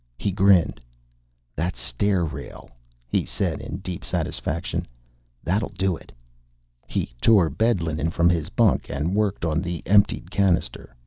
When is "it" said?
5.95-6.11